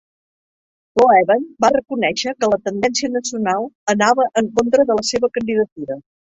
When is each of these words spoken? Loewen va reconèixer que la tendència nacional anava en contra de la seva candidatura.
Loewen 1.01 1.45
va 1.65 1.71
reconèixer 1.75 2.33
que 2.41 2.49
la 2.55 2.59
tendència 2.69 3.11
nacional 3.19 3.71
anava 3.97 4.29
en 4.45 4.53
contra 4.59 4.91
de 4.93 4.99
la 5.03 5.09
seva 5.15 5.35
candidatura. 5.41 6.03